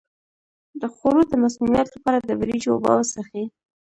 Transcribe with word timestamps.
د 0.81 0.83
خوړو 0.95 1.21
د 1.27 1.33
مسمومیت 1.43 1.87
لپاره 1.91 2.17
د 2.21 2.29
وریجو 2.39 2.69
اوبه 2.73 2.91
وڅښئ 2.95 3.45